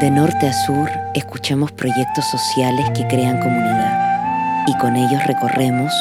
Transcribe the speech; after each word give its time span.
De 0.00 0.12
norte 0.12 0.46
a 0.46 0.52
sur 0.52 0.88
escuchamos 1.12 1.72
proyectos 1.72 2.24
sociales 2.30 2.88
que 2.90 3.04
crean 3.08 3.40
comunidad 3.40 4.64
y 4.68 4.78
con 4.78 4.94
ellos 4.94 5.26
recorremos 5.26 5.92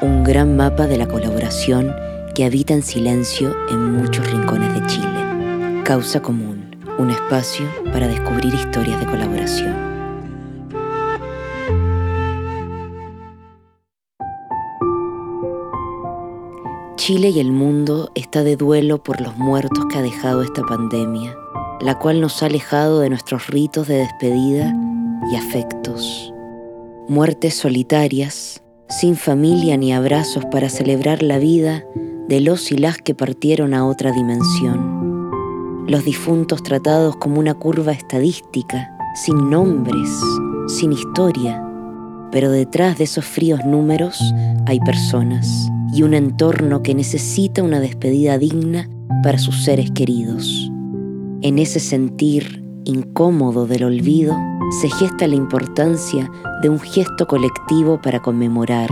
un 0.00 0.24
gran 0.24 0.56
mapa 0.56 0.86
de 0.86 0.96
la 0.96 1.06
colaboración 1.06 1.94
que 2.34 2.46
habita 2.46 2.72
en 2.72 2.82
silencio 2.82 3.54
en 3.68 3.92
muchos 3.92 4.26
rincones 4.30 4.72
de 4.72 4.86
Chile. 4.86 5.82
Causa 5.84 6.22
Común, 6.22 6.74
un 6.98 7.10
espacio 7.10 7.66
para 7.92 8.08
descubrir 8.08 8.54
historias 8.54 8.98
de 9.00 9.04
colaboración. 9.06 9.76
Chile 16.96 17.28
y 17.28 17.38
el 17.38 17.52
mundo 17.52 18.10
está 18.14 18.44
de 18.44 18.56
duelo 18.56 19.02
por 19.02 19.20
los 19.20 19.36
muertos 19.36 19.84
que 19.90 19.98
ha 19.98 20.02
dejado 20.02 20.40
esta 20.40 20.62
pandemia, 20.62 21.36
la 21.82 21.98
cual 21.98 22.20
nos 22.20 22.42
ha 22.42 22.46
alejado 22.46 23.00
de 23.00 23.08
nuestros 23.08 23.48
ritos 23.48 23.88
de 23.88 23.96
despedida 23.96 24.74
y 25.30 25.36
afectos. 25.36 26.32
Muertes 27.08 27.54
solitarias, 27.54 28.62
sin 28.88 29.16
familia 29.16 29.76
ni 29.76 29.92
abrazos 29.92 30.44
para 30.46 30.68
celebrar 30.68 31.22
la 31.22 31.38
vida 31.38 31.84
de 32.28 32.40
los 32.40 32.70
y 32.70 32.76
las 32.76 32.98
que 32.98 33.14
partieron 33.14 33.74
a 33.74 33.84
otra 33.84 34.12
dimensión. 34.12 35.82
Los 35.88 36.04
difuntos 36.04 36.62
tratados 36.62 37.16
como 37.16 37.40
una 37.40 37.54
curva 37.54 37.92
estadística, 37.92 38.96
sin 39.16 39.50
nombres, 39.50 40.08
sin 40.68 40.92
historia, 40.92 41.62
pero 42.30 42.50
detrás 42.50 42.96
de 42.98 43.04
esos 43.04 43.24
fríos 43.24 43.64
números 43.64 44.22
hay 44.66 44.78
personas 44.80 45.68
y 45.92 46.04
un 46.04 46.14
entorno 46.14 46.82
que 46.82 46.94
necesita 46.94 47.62
una 47.62 47.80
despedida 47.80 48.38
digna 48.38 48.88
para 49.22 49.38
sus 49.38 49.64
seres 49.64 49.90
queridos. 49.90 50.72
En 51.42 51.58
ese 51.58 51.80
sentir 51.80 52.62
incómodo 52.84 53.66
del 53.66 53.84
olvido 53.84 54.36
se 54.80 54.88
gesta 54.88 55.26
la 55.26 55.34
importancia 55.34 56.30
de 56.62 56.68
un 56.68 56.78
gesto 56.78 57.26
colectivo 57.26 58.00
para 58.00 58.20
conmemorar. 58.20 58.88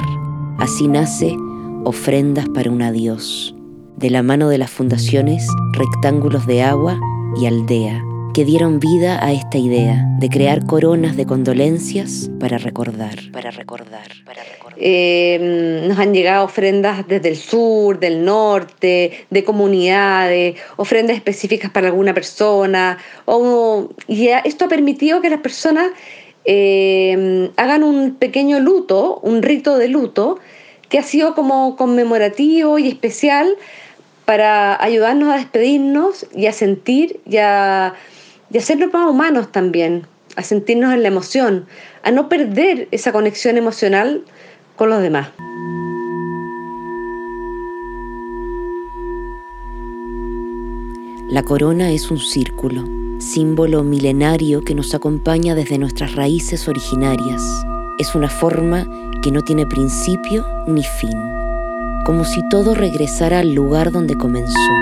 Así 0.59 0.89
nace 0.89 1.37
Ofrendas 1.85 2.49
para 2.49 2.71
un 2.71 2.83
Adiós, 2.83 3.55
de 3.97 4.11
la 4.11 4.23
mano 4.23 4.49
de 4.49 4.59
las 4.59 4.71
fundaciones 4.71 5.47
Rectángulos 5.73 6.47
de 6.47 6.63
Agua 6.63 7.01
y 7.41 7.47
Aldea 7.47 8.05
que 8.33 8.45
dieron 8.45 8.79
vida 8.79 9.25
a 9.25 9.33
esta 9.33 9.59
idea 9.59 10.05
de 10.19 10.29
crear 10.29 10.65
coronas 10.65 11.17
de 11.17 11.27
condolencias 11.27 12.31
para 12.39 12.59
recordar, 12.59 13.19
para 13.33 13.51
recordar, 13.51 14.09
para 14.25 14.45
recordar. 14.45 14.79
Eh, 14.79 15.85
nos 15.89 15.99
han 15.99 16.15
llegado 16.15 16.45
ofrendas 16.45 17.07
desde 17.09 17.31
el 17.31 17.37
sur, 17.37 17.99
del 17.99 18.25
norte, 18.25 19.27
de 19.31 19.45
comunidades, 19.45 20.57
ofrendas 20.77 21.17
específicas 21.17 21.71
para 21.71 21.89
alguna 21.89 22.15
persona. 22.15 22.99
y 24.07 24.29
esto 24.45 24.67
ha 24.67 24.69
permitido 24.69 25.21
que 25.21 25.31
las 25.31 25.41
personas 25.41 25.91
eh, 26.45 27.51
hagan 27.57 27.83
un 27.83 28.15
pequeño 28.15 28.61
luto, 28.61 29.19
un 29.23 29.43
rito 29.43 29.77
de 29.77 29.89
luto, 29.89 30.39
que 30.89 30.99
ha 30.99 31.03
sido 31.03 31.35
como 31.35 31.77
conmemorativo 31.77 32.79
y 32.79 32.89
especial 32.89 33.57
para 34.25 34.81
ayudarnos 34.81 35.33
a 35.33 35.39
despedirnos 35.39 36.27
y 36.35 36.47
a 36.47 36.53
sentir 36.53 37.21
y 37.27 37.39
a 37.39 37.95
y 38.51 38.59
hacernos 38.59 38.93
más 38.93 39.09
humanos 39.09 39.53
también, 39.53 40.07
a 40.37 40.43
sentirnos 40.43 40.93
en 40.93 41.03
la 41.03 41.09
emoción, 41.09 41.67
a 42.03 42.11
no 42.11 42.29
perder 42.29 42.89
esa 42.91 43.13
conexión 43.13 43.57
emocional 43.57 44.23
con 44.77 44.91
los 44.91 45.03
demás. 45.03 45.29
La 51.31 51.45
corona 51.45 51.93
es 51.93 52.11
un 52.11 52.19
círculo, 52.19 52.85
símbolo 53.19 53.85
milenario 53.85 54.63
que 54.63 54.75
nos 54.75 54.95
acompaña 54.95 55.55
desde 55.55 55.79
nuestras 55.79 56.17
raíces 56.17 56.67
originarias. 56.67 57.41
Es 57.99 58.17
una 58.17 58.29
forma 58.29 58.89
que 59.23 59.31
no 59.31 59.43
tiene 59.43 59.65
principio 59.67 60.45
ni 60.67 60.83
fin, 60.83 61.17
como 62.05 62.25
si 62.25 62.41
todo 62.49 62.75
regresara 62.75 63.41
al 63.41 63.55
lugar 63.55 63.93
donde 63.93 64.17
comenzó, 64.17 64.73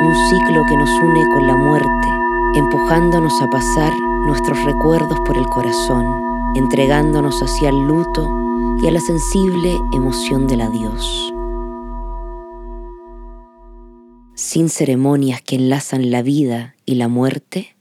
un 0.00 0.14
ciclo 0.30 0.64
que 0.66 0.76
nos 0.76 0.90
une 1.02 1.24
con 1.34 1.46
la 1.46 1.56
muerte, 1.56 2.17
empujándonos 2.54 3.40
a 3.42 3.48
pasar 3.48 3.92
nuestros 4.26 4.62
recuerdos 4.64 5.18
por 5.26 5.36
el 5.36 5.46
corazón, 5.46 6.06
entregándonos 6.54 7.40
hacia 7.42 7.68
el 7.68 7.86
luto 7.86 8.28
y 8.82 8.86
a 8.86 8.90
la 8.90 9.00
sensible 9.00 9.78
emoción 9.92 10.46
del 10.46 10.62
adiós. 10.62 11.32
Sin 14.34 14.68
ceremonias 14.68 15.42
que 15.42 15.56
enlazan 15.56 16.10
la 16.10 16.22
vida 16.22 16.74
y 16.86 16.94
la 16.94 17.08
muerte, 17.08 17.76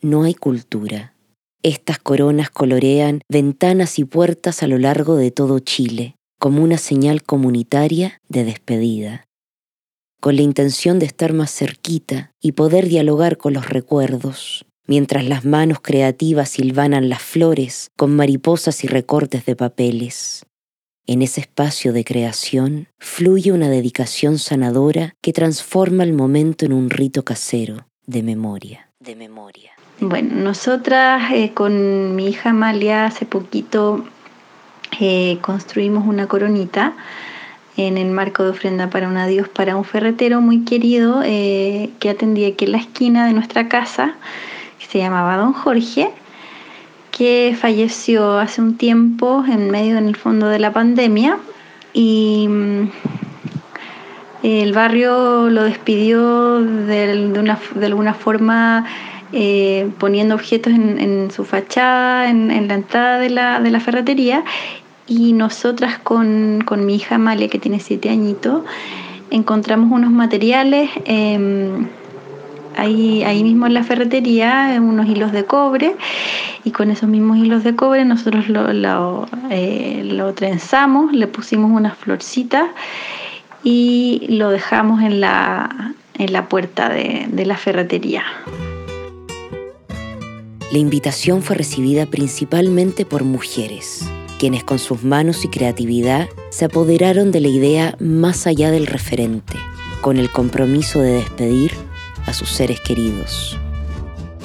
no 0.00 0.24
hay 0.24 0.34
cultura. 0.34 1.14
Estas 1.62 1.98
coronas 1.98 2.50
colorean 2.50 3.20
ventanas 3.28 3.98
y 3.98 4.04
puertas 4.04 4.62
a 4.62 4.66
lo 4.66 4.78
largo 4.78 5.16
de 5.16 5.30
todo 5.30 5.60
Chile, 5.60 6.16
como 6.40 6.62
una 6.62 6.76
señal 6.76 7.22
comunitaria 7.22 8.18
de 8.28 8.44
despedida 8.44 9.26
con 10.22 10.36
la 10.36 10.42
intención 10.42 11.00
de 11.00 11.06
estar 11.06 11.32
más 11.32 11.50
cerquita 11.50 12.30
y 12.40 12.52
poder 12.52 12.86
dialogar 12.86 13.38
con 13.38 13.54
los 13.54 13.68
recuerdos, 13.68 14.64
mientras 14.86 15.24
las 15.24 15.44
manos 15.44 15.80
creativas 15.82 16.48
silvanan 16.48 17.08
las 17.08 17.20
flores 17.20 17.90
con 17.96 18.14
mariposas 18.14 18.84
y 18.84 18.86
recortes 18.86 19.44
de 19.46 19.56
papeles. 19.56 20.46
En 21.08 21.22
ese 21.22 21.40
espacio 21.40 21.92
de 21.92 22.04
creación 22.04 22.86
fluye 23.00 23.50
una 23.50 23.68
dedicación 23.68 24.38
sanadora 24.38 25.16
que 25.20 25.32
transforma 25.32 26.04
el 26.04 26.12
momento 26.12 26.64
en 26.66 26.72
un 26.72 26.88
rito 26.88 27.24
casero 27.24 27.88
de 28.06 28.22
memoria, 28.22 28.92
de 29.00 29.16
memoria. 29.16 29.72
Bueno, 29.98 30.36
nosotras 30.36 31.32
eh, 31.32 31.50
con 31.52 32.14
mi 32.14 32.28
hija 32.28 32.50
Amalia 32.50 33.06
hace 33.06 33.26
poquito 33.26 34.04
eh, 35.00 35.38
construimos 35.40 36.06
una 36.06 36.28
coronita 36.28 36.94
en 37.76 37.96
el 37.96 38.10
marco 38.10 38.44
de 38.44 38.50
ofrenda 38.50 38.90
para 38.90 39.08
un 39.08 39.16
adiós 39.16 39.48
para 39.48 39.76
un 39.76 39.84
ferretero 39.84 40.40
muy 40.40 40.64
querido 40.64 41.22
eh, 41.24 41.90
que 42.00 42.10
atendía 42.10 42.48
aquí 42.48 42.66
en 42.66 42.72
la 42.72 42.78
esquina 42.78 43.26
de 43.26 43.32
nuestra 43.32 43.68
casa, 43.68 44.14
que 44.78 44.86
se 44.86 44.98
llamaba 44.98 45.36
Don 45.36 45.52
Jorge, 45.52 46.10
que 47.10 47.56
falleció 47.58 48.38
hace 48.38 48.60
un 48.60 48.76
tiempo 48.76 49.44
en 49.48 49.70
medio 49.70 49.96
en 49.96 50.06
el 50.06 50.16
fondo 50.16 50.48
de 50.48 50.58
la 50.58 50.72
pandemia 50.72 51.38
y 51.94 52.46
mm, 52.48 52.90
el 54.42 54.72
barrio 54.72 55.48
lo 55.50 55.62
despidió 55.64 56.60
de, 56.60 57.30
alguna 57.82 58.14
forma 58.14 58.84
eh, 59.32 59.88
poniendo 59.98 60.34
objetos 60.34 60.72
en, 60.72 61.30
su 61.30 61.44
fachada, 61.44 62.28
en, 62.28 62.68
la 62.68 62.74
entrada 62.74 63.18
de 63.18 63.30
la, 63.30 63.60
de 63.60 63.70
la 63.70 63.80
ferretería 63.80 64.42
y 65.12 65.32
nosotras 65.34 65.98
con, 65.98 66.64
mi 66.86 66.94
hija 66.94 67.16
Amalia, 67.16 67.48
que 67.48 67.58
tiene 67.58 67.80
siete 67.80 68.08
añitos, 68.08 68.62
encontramos 69.30 69.92
unos 69.92 70.10
materiales 70.10 70.90
em, 71.04 71.86
ahí, 72.76 73.22
ahí 73.22 73.44
mismo 73.44 73.66
en 73.66 73.74
la 73.74 73.84
ferretería, 73.84 74.74
unos 74.80 75.06
hilos 75.06 75.32
de 75.32 75.44
cobre, 75.44 75.96
y 76.64 76.70
con 76.70 76.90
esos 76.90 77.08
mismos 77.10 77.36
hilos 77.38 77.62
de 77.62 77.76
cobre 77.76 78.04
nosotros 78.04 78.48
lo, 78.48 78.72
lo, 78.72 79.28
eh, 79.50 80.32
trenzamos, 80.34 81.12
le 81.12 81.26
pusimos 81.26 81.70
unas 81.70 81.96
florcitas 81.98 82.70
y 83.62 84.26
lo 84.30 84.48
dejamos 84.48 85.02
en 85.02 85.20
la, 85.20 85.94
en 86.16 86.32
la 86.32 86.48
puerta 86.48 86.88
de, 86.88 87.26
de 87.30 87.44
la 87.44 87.58
ferretería. 87.58 88.24
La 90.72 90.78
invitación 90.78 91.42
fue 91.42 91.56
recibida 91.56 92.06
principalmente 92.06 93.04
por 93.04 93.24
mujeres 93.24 94.08
quienes 94.42 94.64
con 94.64 94.80
sus 94.80 95.04
manos 95.04 95.44
y 95.44 95.48
creatividad 95.48 96.28
se 96.50 96.64
apoderaron 96.64 97.30
de 97.30 97.40
la 97.40 97.46
idea 97.46 97.96
más 98.00 98.48
allá 98.48 98.72
del 98.72 98.88
referente, 98.88 99.52
con 100.00 100.16
el 100.16 100.32
compromiso 100.32 100.98
de 100.98 101.12
despedir 101.12 101.70
a 102.26 102.32
sus 102.32 102.48
seres 102.48 102.80
queridos. 102.80 103.56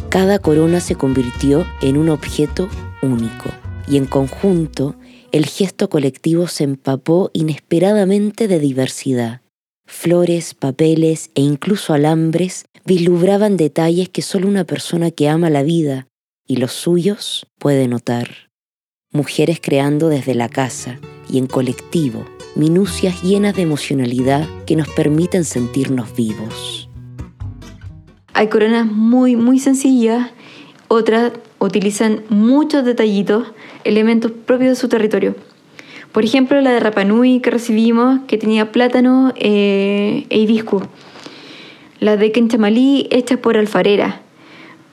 Cada 0.10 0.38
corona 0.38 0.82
se 0.82 0.94
convirtió 0.94 1.66
en 1.82 1.98
un 1.98 2.10
objeto 2.10 2.70
único 3.02 3.50
y 3.88 3.98
en 3.98 4.06
conjunto 4.06 4.96
el 5.32 5.48
gesto 5.48 5.90
colectivo 5.90 6.46
se 6.46 6.66
empapó 6.66 7.32
inesperadamente 7.34 8.48
de 8.48 8.60
diversidad. 8.60 9.42
Flores, 9.88 10.54
papeles 10.54 11.32
e 11.34 11.42
incluso 11.42 11.96
alambres 11.96 12.66
vislumbraban 12.86 13.58
detalles 13.58 14.10
que 14.10 14.22
solo 14.22 14.48
una 14.48 14.64
persona 14.64 15.10
que 15.10 15.28
ama 15.28 15.50
la 15.50 15.64
vida 15.64 16.08
y 16.46 16.58
los 16.58 16.74
suyos 16.74 17.48
puede 17.58 17.88
notar 17.88 18.47
mujeres 19.12 19.60
creando 19.62 20.10
desde 20.10 20.36
la 20.36 20.50
casa 20.50 21.00
y 21.30 21.38
en 21.38 21.48
colectivo, 21.48 22.26
minucias 22.56 23.22
llenas 23.22 23.56
de 23.56 23.64
emocionalidad 23.64 24.48
que 24.66 24.76
nos 24.76 24.88
permiten 24.90 25.44
sentirnos 25.44 26.16
vivos. 26.16 26.90
Hay 28.34 28.48
coronas 28.48 28.86
muy, 28.86 29.36
muy 29.36 29.60
sencillas, 29.60 30.32
otras 30.88 31.34
utilizan 31.60 32.24
muchos 32.30 32.86
detallitos, 32.86 33.48
elementos 33.84 34.32
propios 34.32 34.72
de 34.72 34.76
su 34.76 34.90
territorio. 34.90 35.36
Por 36.12 36.24
ejemplo, 36.24 36.60
la 36.62 36.72
de 36.72 36.80
Rapanui 36.80 37.40
que 37.40 37.52
recibimos, 37.52 38.22
que 38.28 38.38
tenía 38.38 38.72
plátano 38.72 39.34
eh, 39.36 40.26
e 40.30 40.40
hibisco. 40.40 40.88
La 42.00 42.16
de 42.16 42.32
Quenchamalí, 42.32 43.08
hecha 43.12 43.38
por 43.38 43.58
alfarera 43.58 44.22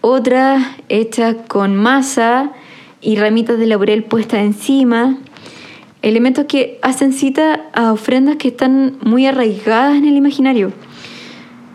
otras 0.06 0.62
hechas 0.90 1.34
con 1.49 1.76
masa 1.76 2.52
y 3.05 3.17
ramitas 3.17 3.59
de 3.59 3.67
laurel 3.67 4.03
puestas 4.03 4.41
encima, 4.41 5.19
elementos 6.03 6.47
que 6.47 6.79
hacen 6.83 7.12
cita 7.12 7.67
a 7.73 7.93
ofrendas 7.93 8.37
que 8.37 8.49
están 8.49 8.97
muy 9.03 9.27
arraigadas 9.27 9.97
en 9.97 10.06
el 10.06 10.17
imaginario. 10.17 10.73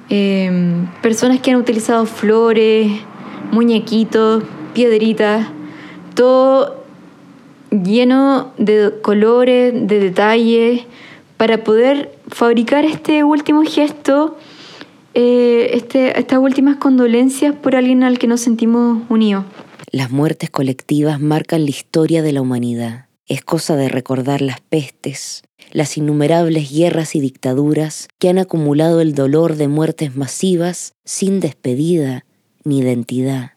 Em, 0.10 0.88
personas 1.02 1.40
que 1.40 1.52
han 1.52 1.58
utilizado 1.58 2.06
flores, 2.06 2.92
muñequitos, 3.52 4.44
piedritas, 4.74 5.48
todo 6.16 6.84
lleno 7.72 8.52
de 8.58 8.94
colores, 9.02 9.74
de 9.76 10.00
detalles, 10.00 10.82
para 11.38 11.64
poder 11.64 12.12
fabricar 12.28 12.86
este 12.86 13.24
último 13.24 13.64
gesto, 13.64 14.38
eh, 15.14 15.72
este, 15.74 16.20
estas 16.20 16.40
últimas 16.40 16.78
condolencias 16.78 17.56
por 17.56 17.76
alguien 17.76 18.04
al 18.04 18.20
que 18.20 18.28
nos 18.28 18.42
sentimos 18.42 19.04
unidos. 19.10 19.46
Las 19.92 20.12
muertes 20.12 20.52
colectivas 20.52 21.20
marcan 21.20 21.64
la 21.64 21.72
historia 21.72 22.22
de 22.22 22.32
la 22.32 22.42
humanidad. 22.42 23.08
Es 23.26 23.42
cosa 23.42 23.76
de 23.76 23.90
recordar 23.90 24.40
las 24.40 24.62
pestes, 24.62 25.42
las 25.72 25.98
innumerables 25.98 26.72
guerras 26.72 27.16
y 27.16 27.20
dictaduras 27.20 28.08
que 28.20 28.30
han 28.30 28.38
acumulado 28.38 29.02
el 29.02 29.16
dolor 29.16 29.56
de 29.56 29.68
muertes 29.68 30.16
masivas 30.16 30.94
sin 31.06 31.40
despedida 31.40 32.24
ni 32.64 32.80
identidad. 32.80 33.54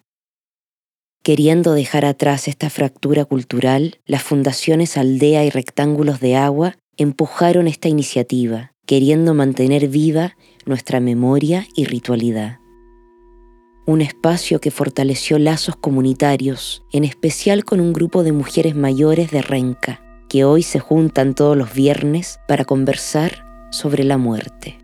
Queriendo 1.23 1.75
dejar 1.75 2.07
atrás 2.07 2.49
esta 2.49 2.71
fractura 2.71 3.27
cultural, 3.27 4.01
las 4.07 4.23
fundaciones 4.23 4.97
Aldea 4.97 5.45
y 5.45 5.51
Rectángulos 5.51 6.19
de 6.21 6.37
Agua 6.37 6.79
empujaron 6.97 7.69
esta 7.69 7.89
iniciativa, 7.89 8.73
queriendo 8.87 9.35
mantener 9.35 9.89
viva 9.89 10.35
nuestra 10.65 10.99
memoria 10.99 11.67
y 11.77 11.85
ritualidad. 11.85 12.62
Un 13.87 14.01
espacio 14.01 14.61
que 14.61 14.71
fortaleció 14.71 15.39
lazos 15.39 15.77
comunitarios, 15.77 16.85
en 16.93 17.05
especial 17.05 17.65
con 17.65 17.81
un 17.81 17.93
grupo 17.93 18.23
de 18.23 18.33
mujeres 18.33 18.75
mayores 18.75 19.31
de 19.31 19.43
Renca, 19.43 20.01
que 20.29 20.45
hoy 20.45 20.63
se 20.63 20.79
juntan 20.79 21.35
todos 21.35 21.57
los 21.57 21.75
viernes 21.75 22.39
para 22.47 22.65
conversar 22.65 23.45
sobre 23.71 24.05
la 24.05 24.19
muerte. 24.19 24.79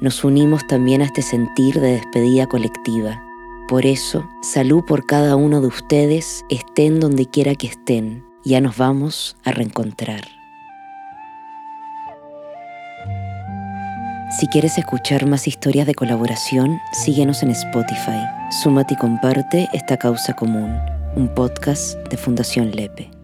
Nos 0.00 0.24
unimos 0.24 0.66
también 0.66 1.02
a 1.02 1.06
este 1.06 1.22
sentir 1.22 1.80
de 1.80 1.92
despedida 1.92 2.46
colectiva 2.46 3.22
por 3.68 3.84
eso, 3.84 4.30
salud 4.42 4.84
por 4.84 5.06
cada 5.06 5.34
uno 5.34 5.60
de 5.60 5.66
ustedes, 5.66 6.44
estén 6.48 7.00
donde 7.00 7.26
quiera 7.26 7.56
que 7.56 7.66
estén. 7.66 8.24
Ya 8.44 8.60
nos 8.60 8.76
vamos 8.76 9.36
a 9.42 9.50
reencontrar. 9.50 10.22
Si 14.38 14.48
quieres 14.48 14.76
escuchar 14.76 15.24
más 15.24 15.48
historias 15.48 15.86
de 15.86 15.94
colaboración, 15.94 16.78
síguenos 16.92 17.42
en 17.42 17.52
Spotify. 17.52 18.20
Súmate 18.50 18.92
y 18.92 18.96
comparte 18.98 19.66
esta 19.72 19.96
causa 19.96 20.34
común, 20.34 20.78
un 21.14 21.34
podcast 21.34 21.96
de 22.10 22.18
Fundación 22.18 22.70
Lepe. 22.72 23.15